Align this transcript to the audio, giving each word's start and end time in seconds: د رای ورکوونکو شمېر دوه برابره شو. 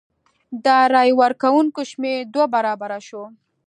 د 0.65 0.67
رای 0.93 1.09
ورکوونکو 1.21 1.81
شمېر 1.91 2.17
دوه 2.33 2.45
برابره 2.55 2.99
شو. 3.07 3.23